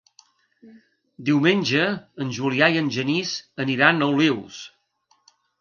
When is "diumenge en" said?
1.27-2.33